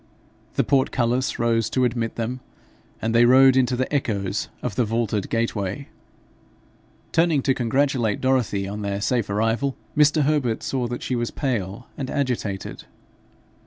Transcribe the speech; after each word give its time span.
The 0.55 0.63
portcullis 0.63 1.37
rose 1.37 1.69
to 1.69 1.85
admit 1.85 2.15
them, 2.15 2.39
and 3.03 3.13
they 3.13 3.23
rode 3.23 3.55
into 3.55 3.75
the 3.75 3.93
echoes 3.93 4.49
of 4.63 4.73
the 4.73 4.83
vaulted 4.83 5.29
gateway. 5.29 5.89
Turning 7.11 7.43
to 7.43 7.53
congratulate 7.53 8.19
Dorothy 8.19 8.67
on 8.67 8.81
their 8.81 8.99
safe 8.99 9.29
arrival, 9.29 9.75
Mr. 9.95 10.23
Herbert 10.23 10.63
saw 10.63 10.87
that 10.87 11.03
she 11.03 11.15
was 11.15 11.29
pale 11.29 11.85
and 11.99 12.09
agitated. 12.09 12.85